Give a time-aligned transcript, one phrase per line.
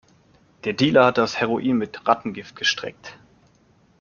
[0.63, 3.15] Der Dealer hat das Heroin mit Rattengift gestreckt.